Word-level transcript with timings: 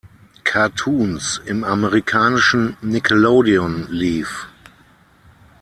Cartoons" 0.43 1.39
im 1.45 1.63
amerikanischen 1.63 2.75
Nickelodeon 2.81 3.85
lief. 3.91 4.47